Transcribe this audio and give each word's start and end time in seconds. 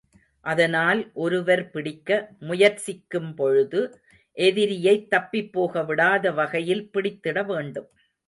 அதனால், 0.41 1.11
ஒருவர் 1.13 1.69
பிடிக்க 1.69 2.29
முயற்சிக்கும்பொழுது, 2.41 3.93
எதிரியைத் 4.37 5.07
தப்பிப் 5.07 5.59
போகவிடாத 5.59 6.33
வகையிலே 6.33 6.89
பிடித்திட 6.93 7.45
வேண்டும். 7.45 7.89